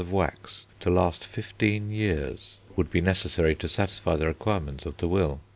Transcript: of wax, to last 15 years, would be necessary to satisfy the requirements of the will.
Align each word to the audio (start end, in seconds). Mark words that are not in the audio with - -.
of 0.01 0.11
wax, 0.11 0.65
to 0.79 0.89
last 0.89 1.23
15 1.23 1.91
years, 1.91 2.55
would 2.75 2.89
be 2.89 3.01
necessary 3.01 3.53
to 3.53 3.67
satisfy 3.69 4.15
the 4.15 4.25
requirements 4.25 4.83
of 4.83 4.97
the 4.97 5.07
will. 5.07 5.39